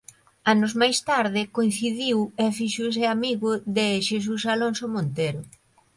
[0.53, 5.41] Anos máis tarde coincidiu e fíxose amigo de Xesús Alonso Montero.